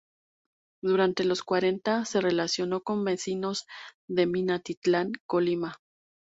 Durante 0.81 1.23
los 1.25 1.43
cuarenta, 1.43 2.05
se 2.05 2.21
relacionó 2.21 2.81
con 2.81 3.03
vecinos 3.05 3.67
de 4.07 4.25
Minatitlán, 4.25 5.11
Colima. 5.27 5.77